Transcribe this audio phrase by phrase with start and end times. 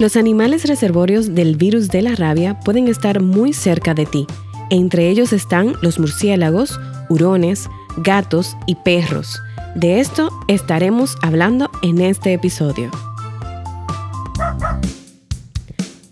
[0.00, 4.26] Los animales reservorios del virus de la rabia pueden estar muy cerca de ti.
[4.70, 9.42] Entre ellos están los murciélagos, hurones, gatos y perros.
[9.74, 12.90] De esto estaremos hablando en este episodio.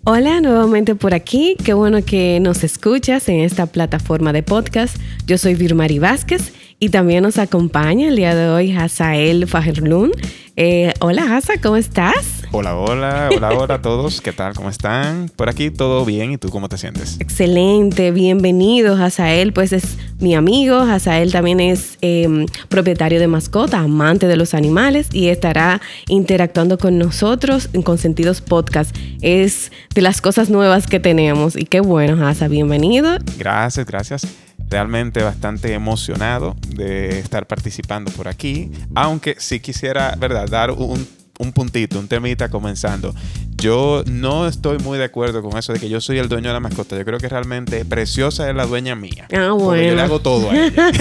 [0.04, 1.56] Hola, nuevamente por aquí.
[1.64, 4.98] Qué bueno que nos escuchas en esta plataforma de podcast.
[5.26, 10.10] Yo soy Virmari Vázquez y también nos acompaña el día de hoy Hazael Fajerlun.
[10.56, 12.37] Eh, hola Haza, ¿cómo estás?
[12.52, 14.22] Hola, hola, hola, hola a todos.
[14.22, 14.54] ¿Qué tal?
[14.54, 15.30] ¿Cómo están?
[15.36, 16.32] Por aquí todo bien.
[16.32, 17.20] ¿Y tú cómo te sientes?
[17.20, 18.96] Excelente, bienvenido.
[18.96, 20.76] Hazael, pues es mi amigo.
[20.76, 26.98] Hazael también es em, propietario de mascota, amante de los animales y estará interactuando con
[26.98, 28.96] nosotros en Consentidos Podcast.
[29.20, 33.18] Es de las cosas nuevas que tenemos y qué bueno, Haza, bienvenido.
[33.38, 34.26] Gracias, gracias
[34.70, 41.52] realmente bastante emocionado de estar participando por aquí, aunque sí quisiera, ¿verdad?, dar un, un
[41.52, 43.14] puntito, un temita comenzando.
[43.56, 46.52] Yo no estoy muy de acuerdo con eso de que yo soy el dueño de
[46.52, 46.96] la mascota.
[46.96, 49.26] Yo creo que realmente Preciosa es la dueña mía.
[49.32, 49.82] Ah, bueno.
[49.82, 50.92] yo le hago todo a ella.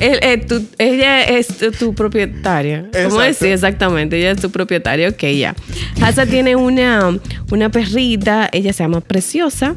[0.78, 1.46] Ella es
[1.78, 2.90] tu, propietaria.
[3.04, 4.18] ¿Cómo decir exactamente?
[4.18, 5.08] Ella es tu propietaria.
[5.08, 5.54] Ok, ya.
[6.02, 7.18] Hasa tiene una,
[7.50, 8.50] una perrita.
[8.52, 9.74] Ella se llama Preciosa.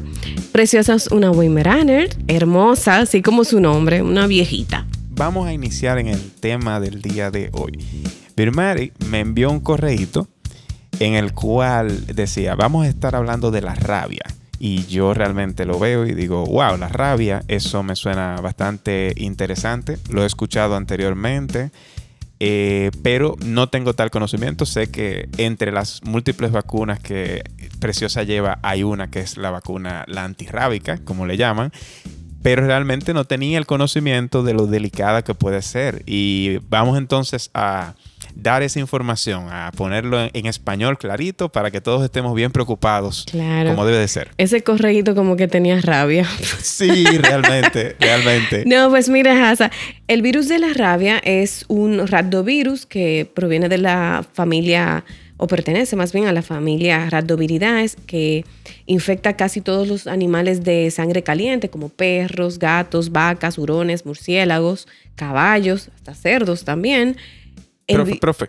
[0.52, 4.86] Preciosa es una Weimaraner, hermosa, así como su nombre, una viejita.
[5.10, 7.78] Vamos a iniciar en el tema del día de hoy.
[8.38, 10.28] Birmari me envió un correíto
[11.00, 14.22] en el cual decía, vamos a estar hablando de la rabia.
[14.60, 19.98] Y yo realmente lo veo y digo, wow, la rabia, eso me suena bastante interesante.
[20.10, 21.72] Lo he escuchado anteriormente,
[22.38, 24.66] eh, pero no tengo tal conocimiento.
[24.66, 27.42] Sé que entre las múltiples vacunas que
[27.80, 31.72] Preciosa lleva, hay una que es la vacuna, la antirrábica, como le llaman.
[32.42, 36.04] Pero realmente no tenía el conocimiento de lo delicada que puede ser.
[36.06, 37.94] Y vamos entonces a
[38.38, 43.70] dar esa información, a ponerlo en, español clarito para que todos estemos bien preocupados claro.
[43.70, 44.30] como debe de ser.
[44.38, 46.26] Ese correíto como que tenía rabia.
[46.62, 48.64] Sí, realmente, realmente.
[48.66, 49.70] No, pues mira, Hasa,
[50.06, 55.04] el virus de la rabia es un rhabdovirus que proviene de la familia
[55.38, 58.44] o pertenece más bien a la familia Rhabdoviridae, que
[58.86, 65.90] infecta casi todos los animales de sangre caliente, como perros, gatos, vacas, hurones, murciélagos, caballos,
[65.94, 67.16] hasta cerdos también.
[67.88, 68.46] Profe, profe.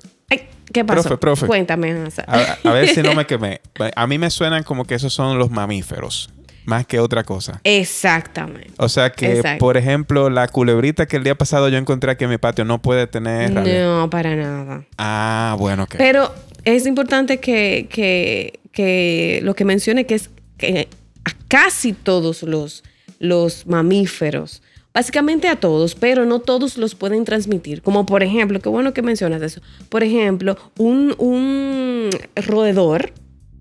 [0.72, 1.04] ¿Qué pasó?
[1.04, 1.48] Profe, profe.
[1.48, 1.96] Cuéntame.
[2.28, 3.62] A, ver si no me quemé.
[3.96, 6.30] A mí me suenan como que esos son los mamíferos.
[6.66, 7.62] Más que otra cosa.
[7.64, 8.74] Exactamente.
[8.78, 12.30] O sea que, por ejemplo, la culebrita que el día pasado yo encontré aquí en
[12.30, 13.52] mi patio no puede tener.
[13.52, 14.84] No, para nada.
[14.98, 15.96] Ah, bueno, ok.
[15.98, 16.32] Pero
[16.66, 20.90] es importante que, que, que lo que mencione que es que
[21.26, 22.84] a casi todos los,
[23.18, 24.62] los mamíferos
[25.00, 27.82] Básicamente a todos, pero no todos los pueden transmitir.
[27.82, 29.62] Como por ejemplo, qué bueno que mencionas eso.
[29.88, 33.14] Por ejemplo, un, roedor,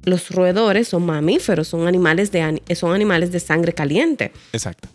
[0.03, 4.33] los roedores son mamíferos, son animales, de, son animales de sangre caliente.
[4.53, 4.89] Exacto.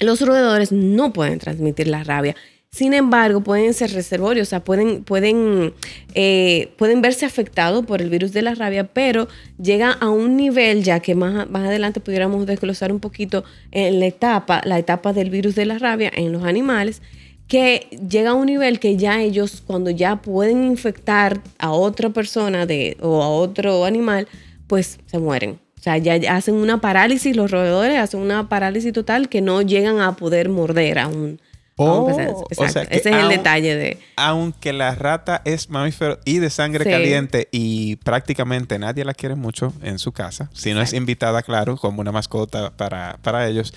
[0.00, 2.36] Los roedores no pueden transmitir la rabia.
[2.74, 5.74] Sin embargo, pueden ser reservorios, o sea, pueden, pueden,
[6.14, 9.28] eh, pueden verse afectados por el virus de la rabia, pero
[9.60, 14.06] llega a un nivel, ya que más, más adelante pudiéramos desglosar un poquito en la
[14.06, 17.02] etapa, la etapa del virus de la rabia en los animales,
[17.46, 22.64] que llega a un nivel que ya ellos, cuando ya pueden infectar a otra persona
[22.64, 24.26] de, o a otro animal,
[24.66, 25.58] pues se mueren.
[25.78, 30.00] O sea, ya hacen una parálisis, los roedores hacen una parálisis total que no llegan
[30.00, 31.38] a poder morder a un,
[31.76, 32.08] Oh,
[32.50, 33.98] Ese es el detalle de.
[34.16, 39.72] Aunque la rata es mamífero y de sangre caliente y prácticamente nadie la quiere mucho
[39.82, 43.72] en su casa, si no es invitada, claro, como una mascota para, para ellos,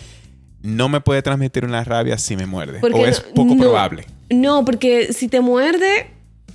[0.61, 2.79] no me puede transmitir una rabia si me muerde.
[2.81, 4.05] o es poco probable.
[4.29, 6.07] No, porque si te muerde,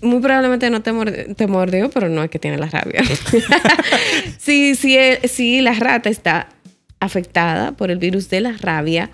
[0.03, 3.03] muy probablemente no te, te mordió, pero no es que tiene la rabia.
[4.39, 4.97] si, si,
[5.29, 6.49] si la rata está
[6.99, 9.11] afectada por el virus de la rabia,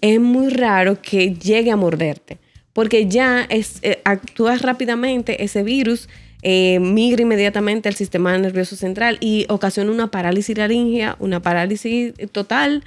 [0.00, 2.38] es muy raro que llegue a morderte,
[2.72, 6.08] porque ya es, eh, actúas rápidamente, ese virus
[6.42, 12.84] eh, migra inmediatamente al sistema nervioso central y ocasiona una parálisis laringea, una parálisis total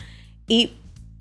[0.47, 0.71] y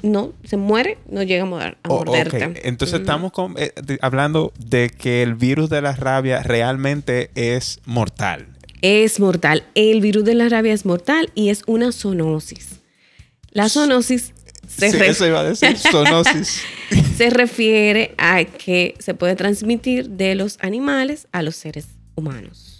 [0.03, 2.69] no, se muere, no llega a, oh, morderte.
[2.69, 8.47] Entonces estamos eh, hablando de que el virus de la rabia realmente es mortal.
[8.83, 9.65] Es mortal.
[9.75, 12.81] El virus de la rabia es mortal y es una zoonosis.
[13.51, 14.33] La zoonosis
[14.71, 16.63] se eso iba a decir, zoonosis.
[17.17, 22.71] se refiere a que se puede transmitir de los animales a los seres humanos.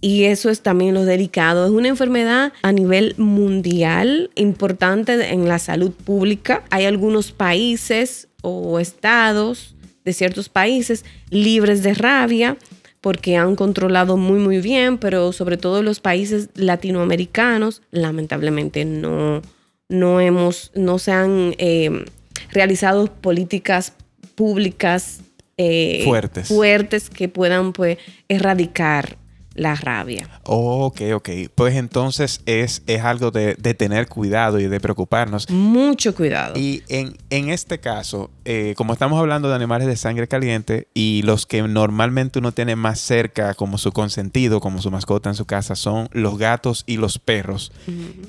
[0.00, 1.66] Y eso es también lo delicado.
[1.66, 6.64] Es una enfermedad a nivel mundial importante en la salud pública.
[6.70, 9.74] Hay algunos países o estados
[10.04, 12.56] de ciertos países libres de rabia,
[13.02, 19.42] porque han controlado muy muy bien, pero sobre todo los países latinoamericanos lamentablemente no,
[19.90, 22.06] no hemos, no se han eh,
[22.52, 23.92] realizado políticas
[24.34, 25.20] públicas
[25.58, 26.48] eh, fuertes.
[26.48, 27.98] fuertes que puedan pues
[28.28, 29.18] erradicar
[29.54, 30.28] la rabia.
[30.44, 31.28] ok, ok.
[31.54, 35.50] Pues entonces es, es algo de, tener cuidado y de preocuparnos.
[35.50, 36.54] Mucho cuidado.
[36.56, 41.22] Y en, en este caso, eh, como estamos hablando de animales de sangre caliente y
[41.24, 45.46] los que normalmente uno tiene más cerca como su consentido, como su mascota en su
[45.46, 47.72] casa, son los gatos y los perros.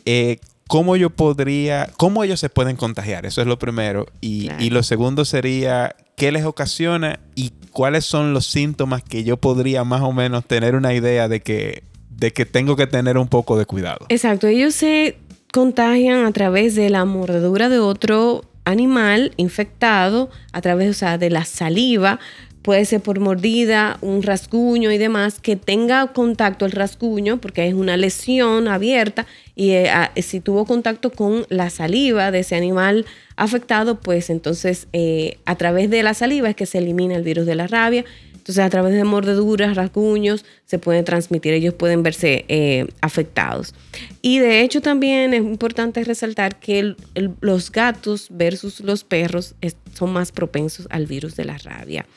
[0.06, 3.26] Eh, ¿Cómo yo podría, cómo ellos se pueden contagiar?
[3.26, 4.06] Eso es lo primero.
[4.22, 9.38] Y, y lo segundo sería, ¿qué les ocasiona y cuáles son los síntomas que yo
[9.38, 13.28] podría más o menos tener una idea de que, de que tengo que tener un
[13.28, 14.06] poco de cuidado.
[14.10, 15.18] Exacto, ellos se
[15.52, 22.20] contagian a través de la mordedura de otro animal infectado, a través de la saliva,
[22.62, 27.74] puede ser por mordida, un rasguño y demás, que tenga contacto el rasguño, porque es
[27.74, 29.26] una lesión abierta,
[29.56, 29.90] y eh,
[30.22, 33.06] si tuvo contacto con la saliva de ese animal
[33.36, 37.46] afectado, pues entonces eh, a través de la saliva es que se elimina el virus
[37.46, 38.06] de la rabia.
[38.34, 43.76] Entonces a través de mordeduras, rasguños, se pueden transmitir, ellos pueden verse eh, afectados.
[44.24, 46.96] Y de hecho también es importante resaltar que
[47.40, 49.54] los gatos versus los perros
[49.94, 52.08] son más propensos al virus de la rabia.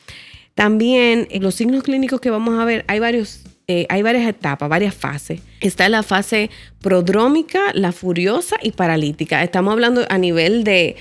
[0.54, 4.68] También en los signos clínicos que vamos a ver, hay varios eh, hay varias etapas,
[4.68, 5.40] varias fases.
[5.60, 6.50] Está la fase
[6.82, 9.42] prodrómica, la furiosa y paralítica.
[9.42, 10.96] Estamos hablando a nivel de,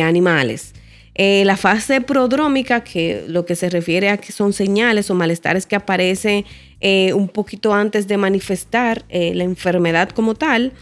[0.00, 0.74] animales.
[1.14, 5.66] Eh, la fase prodrómica, que lo que se refiere a que son señales o malestares
[5.66, 6.44] que aparecen
[6.80, 10.72] eh, un poquito antes de manifestar la enfermedad como tal,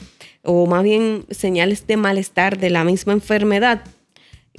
[0.42, 3.82] o más bien señales de malestar de la misma enfermedad,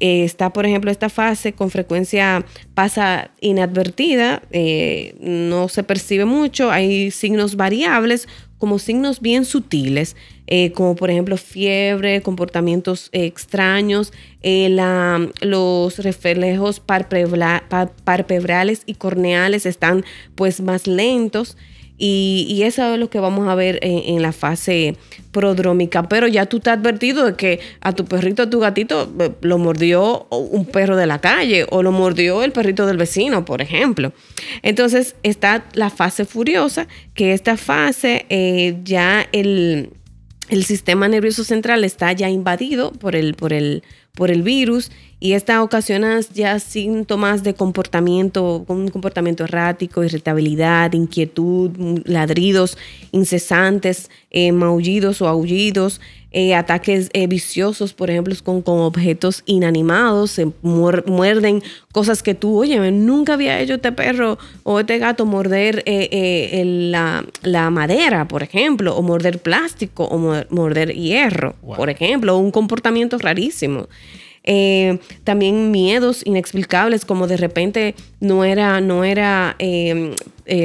[0.04, 2.44] eh, está, por ejemplo, esta fase con frecuencia
[2.74, 8.28] pasa inadvertida, eh, no se percibe mucho, hay signos variables
[8.58, 10.16] como signos bien sutiles,
[10.48, 14.12] eh, como por ejemplo fiebre, comportamientos extraños,
[14.42, 20.04] los reflejos parpebrales y corneales están
[20.34, 21.58] pues más lentos.
[22.04, 24.96] Y, eso es lo que vamos a ver en, la fase
[25.32, 26.10] prodrómica.
[26.10, 29.60] Pero ya tú has advertido de que a tu perrito, a tu gatito, eh, lo
[29.60, 34.14] mordió un perro de la calle o lo mordió el perrito del vecino, por ejemplo.
[34.64, 39.92] Entonces está la fase furiosa, que esta fase eh, ya el,
[40.50, 45.34] el sistema nervioso central está ya invadido por el, por el, por el virus y
[45.34, 51.72] esta ocasiona ya síntomas de comportamiento, un comportamiento errático, irritabilidad, inquietud,
[52.06, 52.78] ladridos
[53.12, 60.32] incesantes, eh, maullidos o aullidos, eh, ataques eh, viciosos, por ejemplo, con, con objetos inanimados,
[60.32, 61.62] se muerden
[61.92, 67.70] cosas que tú, oye, nunca había hecho este perro o este gato morder la, la,
[67.70, 73.88] madera, por ejemplo, o morder plástico o morder hierro, por ejemplo, un comportamiento rarísimo.
[74.44, 80.16] Eh, también miedos inexplicables, como de repente no era, no era, eh,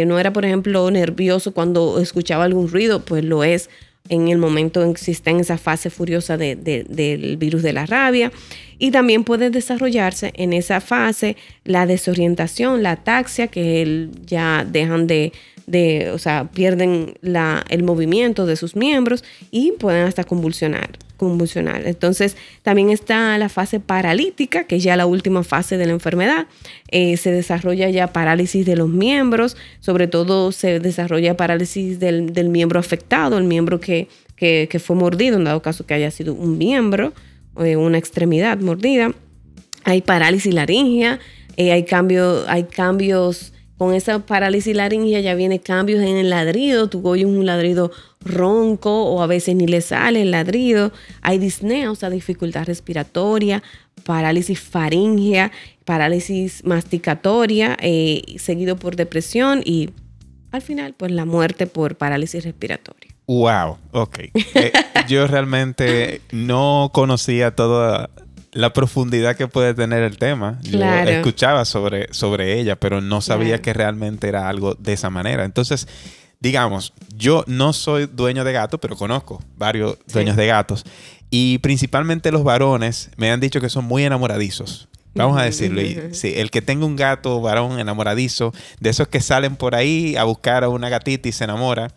[0.06, 3.68] no era, por ejemplo, nervioso cuando escuchaba algún ruido, pues lo es
[4.08, 8.32] en el momento en que está en esa fase furiosa del virus de la rabia.
[8.79, 15.32] Y también puede desarrollarse en esa fase la desorientación, la ataxia, que ya dejan de,
[15.67, 21.87] de o sea, pierden la, el movimiento de sus miembros y pueden hasta convulsionar convulsionar.
[21.87, 26.47] Entonces, también está la fase paralítica, que es ya la última fase de la enfermedad.
[26.88, 32.78] Eh, se desarrolla ya parálisis de los miembros, sobre todo se desarrolla parálisis del, miembro
[32.78, 33.96] afectado, el miembro que,
[34.79, 37.12] fue mordido, en dado caso que haya sido un miembro,
[37.59, 39.12] eh, una extremidad mordida.
[39.85, 41.21] Hay parálisis laringea,
[41.57, 46.88] eh, hay, cambio, hay cambios con esa parálisis laringea ya viene cambios en el ladrido,
[46.88, 51.91] tu oyes un ladrido ronco o a veces ni le sale el ladrido, hay disnea,
[51.91, 53.62] o sea, dificultad respiratoria,
[54.05, 55.53] parálisis faringea,
[55.85, 59.91] parálisis masticatoria, eh, seguido por depresión y
[60.53, 63.15] al final, pues la muerte por parálisis respiratoria.
[63.26, 64.18] Wow, ok.
[64.54, 64.73] Eh,
[65.09, 68.11] yo realmente no conocía toda
[68.52, 70.59] la profundidad que puede tener el tema.
[70.62, 75.45] Yo escuchaba sobre, sobre ella, pero no sabía que realmente era algo de esa manera.
[75.45, 75.87] Entonces,
[76.40, 80.85] digamos, yo no soy dueño de gato, pero conozco varios dueños de gatos.
[81.28, 84.88] Y principalmente los varones me han dicho que son muy enamoradizos.
[85.14, 85.83] Vamos a decirlo.
[86.12, 90.25] sí, el que tenga un gato varón enamoradizo, de esos que salen por ahí a
[90.25, 91.90] buscar a una gatita y se enamora,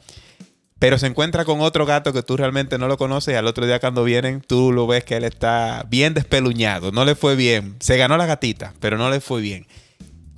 [0.79, 3.65] pero se encuentra con otro gato que tú realmente no lo conoces y al otro
[3.65, 7.75] día cuando vienen tú lo ves que él está bien despeluñado, no le fue bien,
[7.79, 9.67] se ganó la gatita, pero no le fue bien.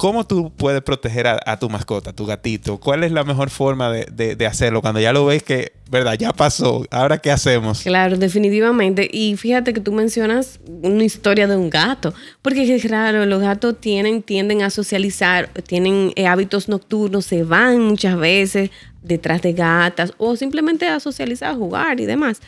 [0.01, 2.79] ¿cómo tú puedes proteger a, tu mascota, a tu gatito?
[2.79, 6.83] ¿Cuál es la mejor forma de, hacerlo cuando ya lo ves que, verdad, ya pasó?
[6.89, 7.81] ¿Ahora qué hacemos?
[7.81, 9.07] Claro, definitivamente.
[9.13, 13.79] Y fíjate que tú mencionas una historia de un gato, porque es raro, los gatos
[13.79, 18.71] tienen, tienden a socializar, tienen eh, hábitos nocturnos, se van muchas veces
[19.01, 22.41] detrás de gatas o simplemente a socializar, a jugar y demás.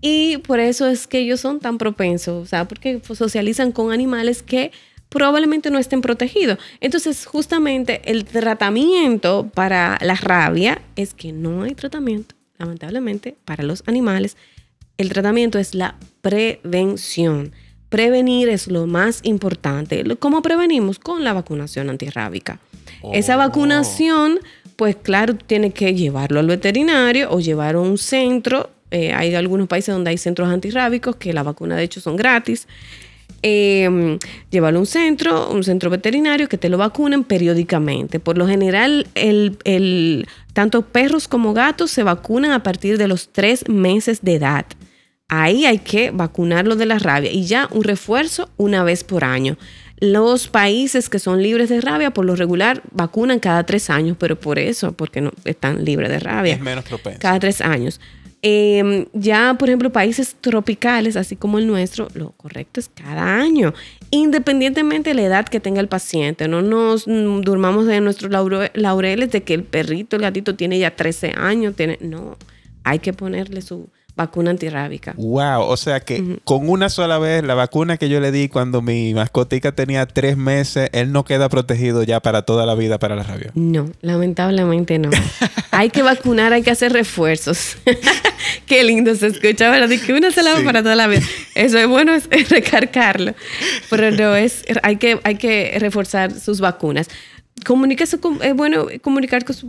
[0.00, 4.42] Y por eso es que ellos son tan propensos, o sea, porque socializan con animales
[4.42, 4.70] que
[5.08, 6.58] probablemente no estén protegidos.
[6.80, 13.82] Entonces, justamente el tratamiento para la rabia es que no hay tratamiento, lamentablemente, para los
[13.86, 14.36] animales.
[14.98, 17.52] El tratamiento es la prevención.
[17.88, 20.04] Prevenir es lo más importante.
[20.18, 20.98] ¿Cómo prevenimos?
[20.98, 22.58] Con la vacunación antirrábica.
[23.12, 23.38] Esa oh.
[23.38, 24.40] vacunación,
[24.76, 29.66] pues claro, tiene que llevarlo al veterinario o llevarlo a un centro eh, hay algunos
[29.66, 32.68] países donde hay centros antirrábicos que la vacuna de hecho son gratis.
[33.42, 34.18] Eh,
[34.52, 38.20] llévalo a un centro, un centro veterinario que te lo vacunen periódicamente.
[38.20, 39.08] Por lo general,
[40.52, 44.64] tanto perros como gatos se vacunan a partir de los tres meses de edad.
[45.28, 49.58] Ahí hay que vacunarlo de la rabia y ya un refuerzo una vez por año.
[50.00, 54.38] Los países que son libres de rabia, por lo regular, vacunan cada tres años, pero
[54.38, 56.54] por eso, porque no están libres de rabia.
[56.54, 57.20] Es menos propenso.
[57.20, 58.00] Cada tres años.
[58.46, 63.72] Em, ya, por ejemplo, países tropicales, así como el nuestro, lo correcto es cada año,
[64.10, 66.46] independientemente de la edad que tenga el paciente.
[66.46, 70.94] No nos mm, durmamos de nuestros laureles de que el perrito, el gatito tiene ya
[70.94, 71.74] 13 años.
[71.74, 72.36] Tiene, no,
[72.82, 75.14] hay que ponerle su, vacuna antirrábica.
[75.16, 78.80] Wow, o sea que con una sola vez la vacuna que yo le di cuando
[78.80, 83.16] mi mascotica tenía tres meses, él no queda protegido ya para toda la vida para
[83.16, 83.50] la rabia.
[83.54, 85.10] No, lamentablemente no.
[85.72, 87.76] hay que vacunar, hay que hacer refuerzos.
[88.66, 89.90] Qué lindo se escucha, ¿verdad?
[89.90, 91.22] Y que una sola vez para toda la vida.
[91.54, 93.34] Eso es bueno es recargarlo,
[93.90, 97.08] pero no es, hay que, hay que reforzar sus vacunas
[97.64, 99.66] comuníquese con, es bueno comunicar con su,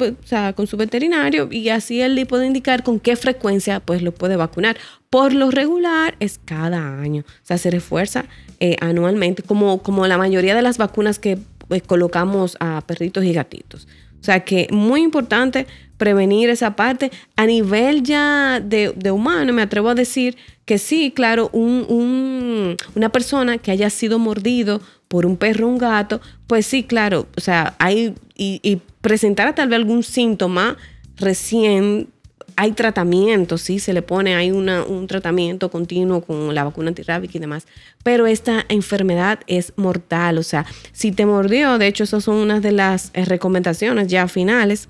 [0.56, 4.36] con su veterinario y así él le puede indicar con qué frecuencia pues lo puede
[4.36, 4.78] vacunar.
[5.10, 8.25] Por lo regular es cada año, o sea, se refuerza
[8.60, 11.38] eh, anualmente, como, como la mayoría de las vacunas que
[11.68, 13.88] pues, colocamos a perritos y gatitos.
[14.20, 17.12] O sea que muy importante prevenir esa parte.
[17.36, 23.58] A nivel ya de, humano, me atrevo a decir que sí, claro, un, una persona
[23.58, 27.75] que haya sido mordido por un perro o un gato, pues sí, claro, o sea,
[27.78, 30.78] hay, y, y presentar tal vez algún síntoma
[31.18, 32.10] recién,
[32.56, 37.38] hay tratamiento, sí, se le pone, hay una, un tratamiento continuo con la vacuna antirrábica
[37.38, 37.68] y demás,
[38.04, 42.62] pero esta enfermedad es mortal, o sea, si te mordió, de hecho, esas son unas
[42.62, 44.90] de las eh, recomendaciones ya finales,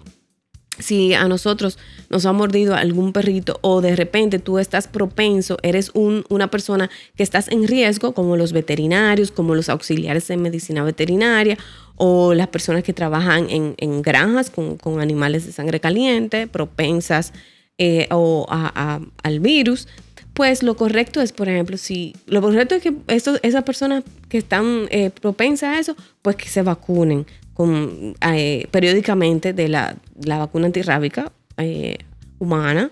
[0.79, 1.77] si a nosotros
[2.09, 7.23] nos ha mordido algún perrito o de repente tú estás propenso, eres una persona que
[7.23, 11.57] estás en riesgo, como los veterinarios, como los auxiliares de medicina veterinaria
[11.95, 17.33] o las personas que trabajan en, granjas con, animales de sangre caliente, propensas
[17.77, 19.87] eh, o al virus,
[20.33, 24.87] pues lo correcto es, por ejemplo, si lo correcto es que esas personas que están
[24.89, 27.25] eh, propensas a eso, pues que se vacunen
[27.55, 31.97] con, eh, periódicamente de la, vacuna antirrábica eh,
[32.37, 32.91] humana,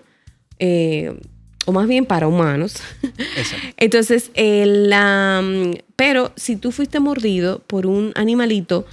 [0.58, 1.14] eh,
[1.66, 2.76] o más bien para humanos.
[3.76, 5.44] Entonces, la,
[5.96, 8.86] pero si tú fuiste mordido por un animalito,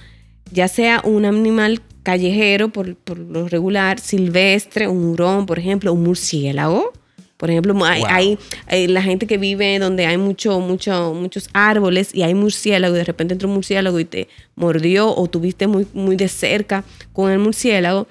[0.51, 6.04] ya sea un animal callejero por, por lo regular, silvestre, un hurón, por ejemplo, un
[6.04, 6.92] murciélago,
[7.41, 8.38] por ejemplo, hay,
[8.69, 13.03] la gente que vive donde hay mucho, mucho, muchos árboles y hay murciélago y de
[13.03, 16.83] repente entró un murciélago y te mordió o tuviste muy, muy de cerca
[17.13, 18.05] con el murciélago,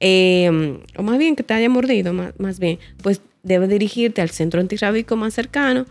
[0.00, 4.60] em, o más bien que te haya mordido, más, bien, pues debes dirigirte al centro
[4.60, 5.86] antirrábico más cercano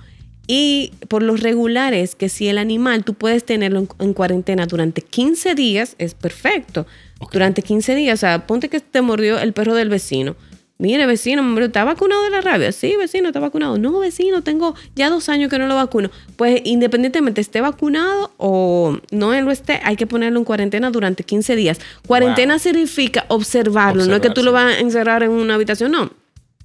[0.46, 5.02] y por lo regular es que si el animal tú puedes tenerlo en, cuarentena durante
[5.02, 6.86] 15 días, es perfecto.
[7.32, 10.36] Durante 15 días, o sea, ponte que te mordió el perro del vecino
[10.82, 12.72] Mire, vecino, ¿está vacunado de la rabia?
[12.72, 13.78] Sí, vecino, está vacunado.
[13.78, 16.10] No, vecino, tengo ya dos años que no lo vacuno.
[16.38, 21.24] Pues independientemente esté vacunado o no él lo esté, hay que ponerlo en cuarentena durante
[21.24, 21.80] 15 días.
[22.08, 26.10] Cuarentena significa observarlo, no es que tú lo vas a encerrar en una habitación, no.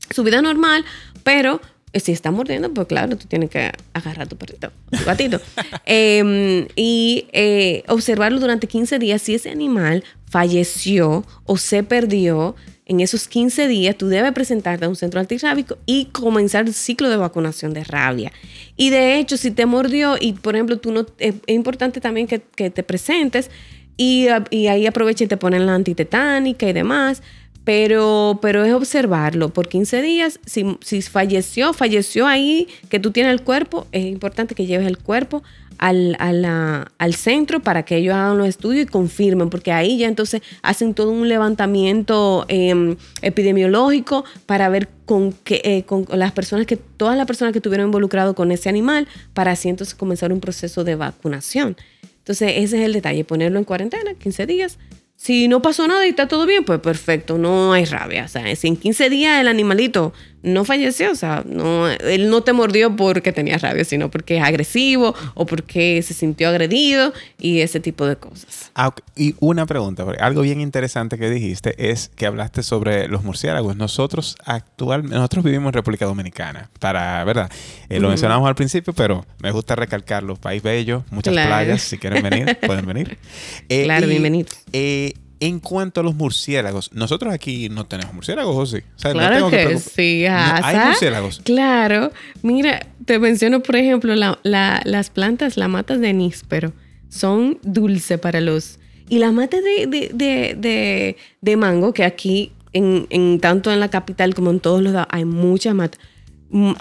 [0.09, 0.87] Su vida normal,
[1.23, 1.61] pero
[1.93, 5.43] eh, si está mordiendo, pues claro, tú tienes que agarrar a tu perrito, tu gatito.
[5.85, 12.57] Em, y eh, observarlo durante 15 días si ese animal falleció o se perdió
[12.87, 17.11] en esos 15 días tú debes presentarte a un centro antirrábico y comenzar el ciclo
[17.11, 18.33] de vacunación de rabia.
[18.77, 22.39] Y de hecho, si te mordió y, por ejemplo, tú no, es, importante también que,
[22.39, 23.51] te presentes
[23.97, 27.23] y, ahí aprovecha y te ponen la antitetánica y demás.
[27.65, 30.39] Pero, pero es observarlo por 15 días.
[30.47, 34.99] Si, si falleció, falleció ahí, que tú tienes el cuerpo, es importante que lleves el
[34.99, 35.43] cuerpo
[35.79, 40.43] al, al, centro para que ellos hagan los estudios y confirmen, porque ahí ya entonces
[40.63, 46.77] hacen todo un levantamiento em, epidemiológico para ver con, que, eh, con las personas que,
[46.77, 50.85] todas las personas que estuvieron involucradas con ese animal, para así entonces comenzar un proceso
[50.85, 51.77] de vacunación.
[52.19, 54.79] Entonces ese es el detalle, ponerlo en cuarentena, 15 días,
[55.17, 58.27] si no pasó nada y está todo bien, pues perfecto, no hay rabia.
[58.27, 60.13] O sea, si en 15 días el animalito
[60.47, 64.45] no falleció, o sea, no, él no te mordió porque tenía rabia, sino porque es
[64.45, 68.71] agresivo o porque se sintió agredido y ese tipo de cosas.
[68.77, 73.77] Ah, y una pregunta, algo bien interesante que dijiste es que hablaste sobre los murciélagos.
[73.77, 77.51] Nosotros actualmente, nosotros vivimos en República Dominicana, para, ¿verdad?
[77.89, 80.37] Eh, lo mencionamos al principio, pero me gusta recalcarlo.
[80.37, 83.19] País bello, muchas playas, si quieren venir, pueden venir.
[83.69, 84.53] Eh, claro, bienvenidos.
[84.73, 88.83] Eh, en cuanto a los murciélagos, nosotros aquí no tenemos murciélagos, ¿o sí?
[89.01, 91.41] claro que, sí, ¿Hay murciélagos?
[91.45, 92.13] Claro.
[92.43, 96.73] Mira, te menciono, por ejemplo, las plantas, las matas de níspero,
[97.09, 98.79] son dulces para los...
[99.09, 104.83] Y las matas de, mango, que aquí, en, tanto en la capital como en todos
[104.83, 106.01] los lados, hay muchas matas.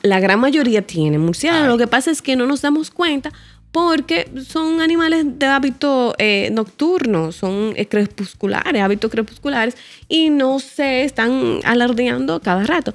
[0.02, 1.68] La gran mayoría tienen murciélagos.
[1.68, 3.32] Lo que pasa es que no nos damos cuenta
[3.76, 9.76] porque son animales de hábito eh, nocturno, son crepusculares, hábitos crepusculares,
[10.08, 12.94] y no se están alardeando cada rato.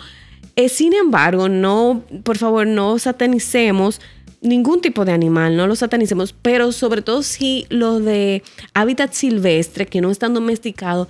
[0.57, 4.01] Eh, sin embargo, no, por favor, no satanicemos
[4.41, 9.85] ningún tipo de animal, no lo satanicemos, pero sobre todo si lo de hábitat silvestre
[9.85, 11.09] que no están domesticados,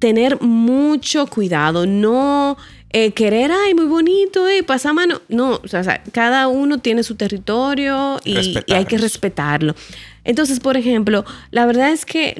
[0.00, 2.56] tener mucho cuidado, no
[2.96, 5.20] eh, querer, ay, muy bonito, y pasa mano.
[5.28, 9.74] No, o sea, cada uno tiene su territorio y, hay que respetarlo.
[10.22, 12.36] Entonces, por ejemplo, la verdad es que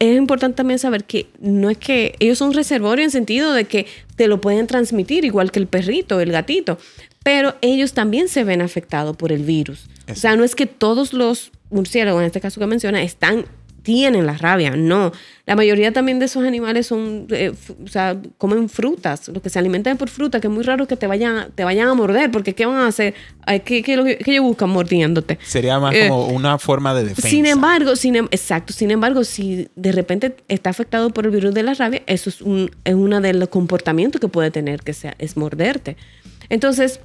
[0.00, 3.86] es importante también saber que no es que ellos son reservorios en sentido de que
[4.16, 6.76] te lo pueden transmitir igual que el perrito, el gatito,
[7.22, 9.86] pero ellos también se ven afectados por el virus.
[10.10, 13.44] O sea, no es que todos los murciélagos, en este caso que menciona, están
[13.84, 15.12] tienen la rabia, no.
[15.46, 17.52] La mayoría también de esos animales son, eh,
[17.84, 20.96] o sea, comen frutas, lo que se alimentan por fruta, que es muy raro que
[20.96, 23.14] te vayan, te vayan a morder, porque ¿qué van a hacer?
[23.64, 25.38] ¿Qué, qué, ellos buscan mordiéndote?
[25.44, 27.28] Sería más eh, como una forma de defensa.
[27.28, 31.52] Sin embargo, sin, em, exacto, sin embargo, si de repente está afectado por el virus
[31.52, 34.94] de la rabia, eso es, un, es uno de los comportamientos que puede tener, que
[34.94, 35.98] sea, es morderte.
[36.48, 37.00] Entonces,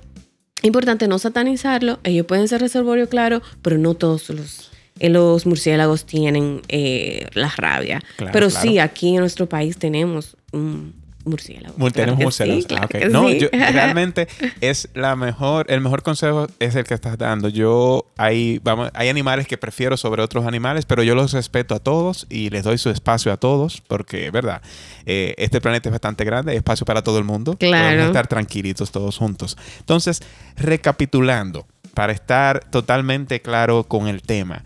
[0.62, 6.62] importante no satanizarlo, ellos pueden ser reservorio, claro, pero no todos los los murciélagos tienen
[6.68, 8.02] eh, la rabia.
[8.34, 10.94] Pero sí, aquí en nuestro país tenemos un
[11.26, 11.92] murciélago.
[11.92, 12.68] tenemos murciélagos.
[13.12, 14.28] no, realmente
[14.62, 17.50] es la mejor, el mejor consejo es el que estás dando.
[17.50, 21.80] Yo hay, vamos, hay animales que prefiero sobre otros animales, pero yo los respeto a
[21.80, 24.62] todos y les doy su espacio a todos, porque, verdad,
[25.06, 27.56] eh, este planeta es bastante grande, hay espacio para todo el mundo.
[27.58, 27.86] Claro.
[27.86, 29.58] Podemos estar tranquilitos todos juntos.
[29.80, 30.22] Entonces,
[30.58, 34.64] recapitulando, para estar totalmente claro con el tema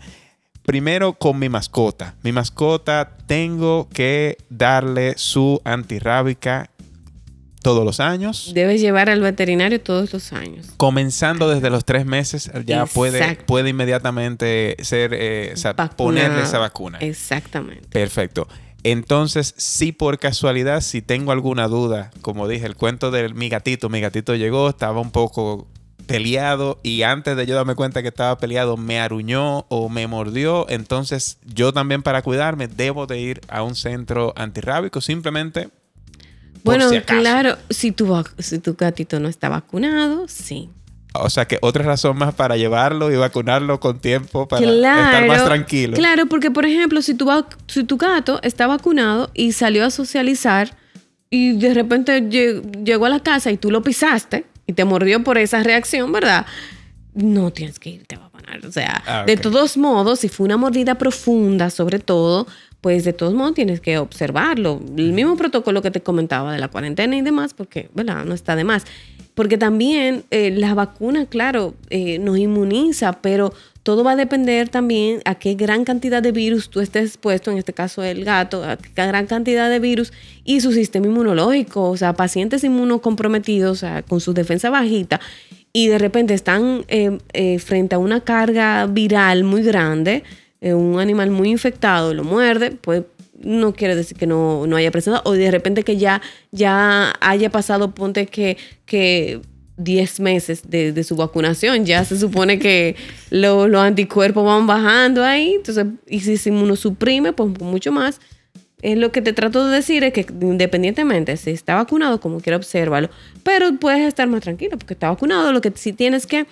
[0.64, 2.14] primero con mi mascota.
[2.22, 6.70] Mi mascota tengo que darle su antirrábica
[7.62, 8.52] todos los años.
[8.54, 10.66] Debes llevar al veterinario todos los años.
[10.76, 15.54] Comenzando desde los tres meses, ya puede, puede inmediatamente ser, eh,
[15.96, 16.98] ponerle esa vacuna.
[16.98, 17.88] Exactamente.
[17.88, 18.46] Perfecto.
[18.82, 23.88] Entonces, si por casualidad, si tengo alguna duda, como dije, el cuento de mi gatito,
[23.88, 25.66] mi gatito llegó, estaba un poco
[26.06, 30.66] peleado y antes de yo darme cuenta que estaba peleado me aruñó o me mordió,
[30.68, 35.68] entonces yo también para cuidarme debo de ir a un centro antirrábico simplemente.
[36.62, 40.70] Bueno, claro, si tu, si tu gatito no está vacunado, sí.
[41.16, 45.44] O sea que otra razón más para llevarlo y vacunarlo con tiempo para estar más
[45.44, 45.94] tranquilo.
[45.94, 47.30] Claro, porque por ejemplo, si tu,
[47.68, 50.76] si tu gato está vacunado y salió a socializar
[51.30, 55.38] y de repente llegó a la casa y tú lo pisaste, y te mordió por
[55.38, 56.46] esa reacción, ¿verdad?
[57.14, 58.64] No tienes que irte a vacunar.
[58.66, 62.46] O sea, ah, de todos modos, si fue una mordida profunda, sobre todo,
[62.80, 64.80] pues de todos modos tienes que observarlo.
[64.96, 68.24] El mismo protocolo que te comentaba de la cuarentena y demás, porque, ¿verdad?
[68.24, 68.84] No está de más.
[69.34, 73.52] Porque también eh, la vacuna, claro, eh, nos inmuniza, pero
[73.84, 77.58] todo va a depender también a qué gran cantidad de virus tú estés expuesto, en
[77.58, 81.96] este caso el gato, a qué gran cantidad de virus y su sistema inmunológico, o
[81.96, 85.20] sea, pacientes inmunocomprometidos, o sea, con su defensa bajita
[85.72, 90.22] y de repente están eh, eh, frente a una carga viral muy grande,
[90.62, 93.02] eh, un animal muy infectado lo muerde, pues
[93.38, 97.50] no quiere decir que no, no haya presentado, o de repente que ya, ya haya
[97.50, 99.42] pasado, ponte que, que
[99.76, 101.84] 10 meses de, su vacunación.
[101.84, 102.96] Ya se supone que
[103.30, 105.54] los anticuerpos van bajando ahí.
[105.54, 108.20] Entonces, y si se inmunosuprime, pues mucho más.
[108.82, 112.56] eh, lo que te trato de decir es que independientemente si está vacunado, como quiera,
[112.56, 113.10] obsérvalo.
[113.42, 115.52] Pero puedes estar más tranquilo porque está vacunado.
[115.52, 116.46] Lo que sí tienes que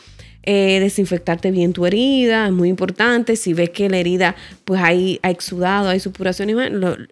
[0.45, 3.37] eh, desinfectarte bien tu herida, es muy importante.
[3.37, 6.55] Si ves que la herida pues hay, ha exudado, hay supuración y,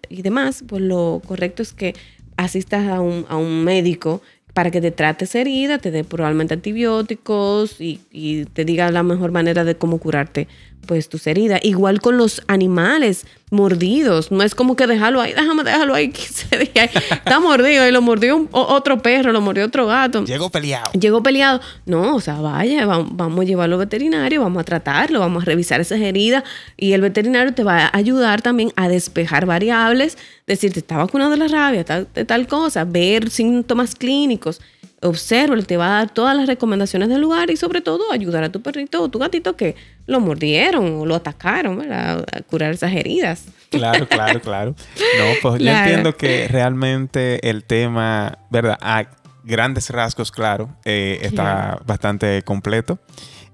[0.09, 1.95] y demás, pues lo correcto es que
[2.37, 4.23] asistas a un, a un médico
[4.55, 9.33] para que te trate herida, te dé probablemente antibióticos y, y, te diga la mejor
[9.33, 10.49] manera de cómo curarte
[10.87, 11.61] pues tus heridas.
[11.63, 16.59] Igual con los animales mordidos, no es como que déjalo ahí, déjame dejarlo ahí 15
[16.59, 16.91] días.
[17.11, 20.25] Está mordido y lo mordió otro perro, lo mordió otro gato.
[20.25, 20.91] Llegó peleado.
[20.93, 21.61] Llegó peleado.
[21.85, 25.81] No, o sea, vaya, vamos, a llevarlo al veterinario, vamos a tratarlo, vamos a revisar
[25.81, 26.45] esas heridas
[26.77, 31.37] y el veterinario te va a ayudar también a despejar variables, decirte, está vacunado de
[31.37, 34.61] la rabia, tal, tal cosa, ver síntomas clínicos
[35.03, 38.53] observa, te va a dar todas las recomendaciones del lugar y sobre todo ayudar a
[38.53, 39.75] tu perrito o tu gatito que
[40.07, 42.25] lo mordieron o lo atacaron, ¿verdad?
[42.33, 43.47] A curar esas heridas.
[43.71, 44.75] Claro, claro, claro.
[45.19, 48.79] No, pues yo entiendo que realmente el tema, ¿verdad?
[48.81, 49.07] A
[49.43, 52.99] grandes rasgos, claro, eh, está bastante completo.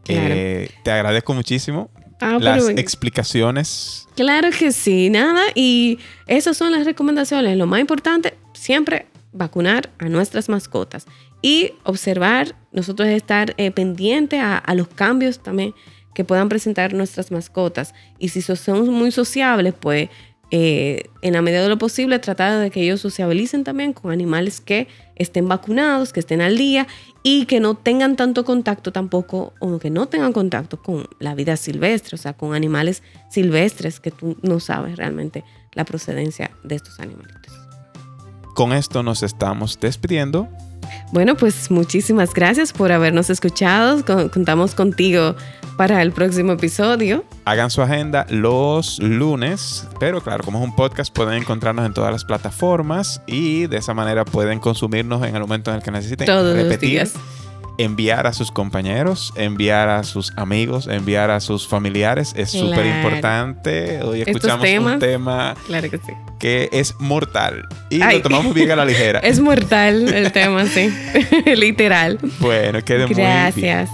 [0.08, 4.06] Eh, te agradezco muchísimo ah, las explicaciones.
[4.14, 5.42] Claro que sí, nada.
[5.54, 7.56] Y esas son las recomendaciones.
[7.56, 11.06] Lo más importante, siempre vacunar a nuestras mascotas
[11.46, 15.74] y observar, nosotros estar eh, pendiente a, los cambios también
[16.12, 17.94] que puedan presentar nuestras mascotas.
[18.18, 20.08] Y si son muy sociables, pues
[20.50, 24.60] eh, en la medida de lo posible tratar de que ellos sociabilicen también con animales
[24.60, 26.88] que estén vacunados, que estén al día
[27.22, 31.56] y que no tengan tanto contacto tampoco, o que no tengan contacto con la vida
[31.56, 36.98] silvestre, o sea, con animales silvestres que tú no sabes realmente la procedencia de estos
[36.98, 37.65] animalitos.
[38.56, 40.48] Con esto nos estamos despidiendo.
[41.12, 44.02] Bueno, pues muchísimas gracias por habernos escuchado.
[44.30, 45.36] Contamos contigo
[45.76, 47.22] para el próximo episodio.
[47.44, 52.10] Hagan su agenda los lunes, pero claro, como es un podcast, pueden encontrarnos en todas
[52.10, 56.26] las plataformas y de esa manera pueden consumirnos en el momento en el que necesiten.
[56.26, 57.12] Todos los días
[57.78, 62.34] enviar a sus compañeros, enviar a sus amigos, enviar a sus familiares.
[62.36, 64.02] Es súper importante.
[64.02, 65.54] Hoy escuchamos un tema
[66.38, 69.18] que, es mortal y lo tomamos bien a la ligera.
[69.22, 70.92] es mortal el tema, sí.
[71.56, 72.18] Literal.
[72.40, 73.28] Bueno, quede muy bien.
[73.28, 73.90] Gracias.